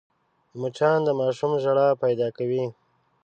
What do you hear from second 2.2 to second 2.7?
کوي